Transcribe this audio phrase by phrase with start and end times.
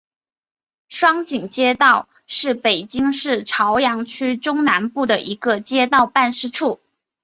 [0.89, 6.79] 双井街道是北京市朝阳区中南部的一个街道办事处。